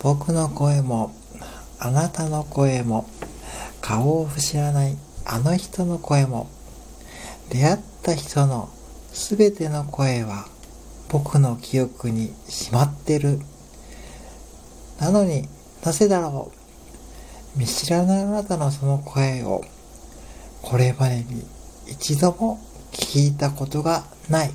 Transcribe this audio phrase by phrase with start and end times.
[0.00, 1.12] 僕の声も
[1.80, 3.08] あなたの声も
[3.80, 6.48] 顔を知らないあの人の声も
[7.50, 8.68] 出会った人の
[9.12, 10.46] すべての声は
[11.08, 13.40] 僕の記憶にしまってる。
[15.00, 15.48] なのに
[15.84, 16.52] なぜだろ
[17.56, 19.62] う見知らないあなたのその声を
[20.62, 21.46] これまでに
[21.86, 22.58] 一度も
[22.92, 24.50] 聞いたことがない。